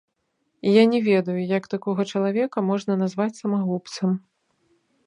Я 0.75 0.83
не 0.93 1.01
ведаю, 1.09 1.35
як 1.57 1.63
такога 1.75 2.01
чалавека 2.17 2.65
можна 2.71 2.93
назваць 3.05 3.33
самагубцам. 3.43 4.19